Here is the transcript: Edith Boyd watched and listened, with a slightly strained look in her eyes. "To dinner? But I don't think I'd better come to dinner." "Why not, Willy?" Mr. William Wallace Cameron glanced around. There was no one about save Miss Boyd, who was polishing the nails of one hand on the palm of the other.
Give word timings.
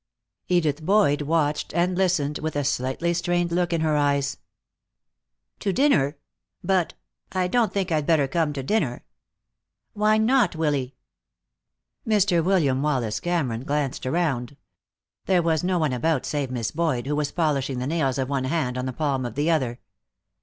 Edith 0.47 0.81
Boyd 0.83 1.21
watched 1.21 1.75
and 1.75 1.95
listened, 1.95 2.39
with 2.39 2.55
a 2.55 2.63
slightly 2.63 3.13
strained 3.13 3.51
look 3.51 3.71
in 3.71 3.81
her 3.81 3.95
eyes. 3.95 4.37
"To 5.59 5.71
dinner? 5.71 6.17
But 6.63 6.95
I 7.31 7.47
don't 7.47 7.71
think 7.71 7.91
I'd 7.91 8.07
better 8.07 8.27
come 8.27 8.51
to 8.53 8.63
dinner." 8.63 9.03
"Why 9.93 10.17
not, 10.17 10.55
Willy?" 10.55 10.95
Mr. 12.03 12.43
William 12.43 12.81
Wallace 12.81 13.19
Cameron 13.19 13.63
glanced 13.63 14.07
around. 14.07 14.57
There 15.27 15.43
was 15.43 15.63
no 15.63 15.77
one 15.77 15.93
about 15.93 16.25
save 16.25 16.49
Miss 16.49 16.71
Boyd, 16.71 17.05
who 17.05 17.15
was 17.15 17.31
polishing 17.31 17.77
the 17.77 17.85
nails 17.85 18.17
of 18.17 18.27
one 18.27 18.45
hand 18.45 18.79
on 18.79 18.87
the 18.87 18.93
palm 18.93 19.23
of 19.23 19.35
the 19.35 19.51
other. 19.51 19.79